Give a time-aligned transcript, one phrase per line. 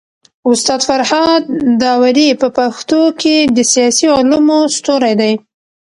[0.51, 1.43] استاد فرهاد
[1.81, 5.33] داوري په پښتو کي د سياسي علومو ستوری دی.